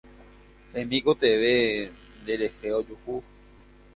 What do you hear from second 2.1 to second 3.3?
nde rehe ojuhu